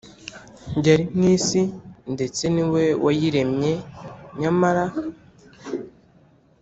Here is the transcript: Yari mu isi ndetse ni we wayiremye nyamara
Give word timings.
Yari 0.85 1.03
mu 1.17 1.23
isi 1.35 1.61
ndetse 2.13 2.43
ni 2.53 2.63
we 2.71 2.83
wayiremye 3.03 3.73
nyamara 4.39 4.85